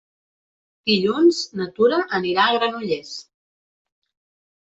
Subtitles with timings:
[0.89, 3.13] Dilluns na Tura anirà a Granollers.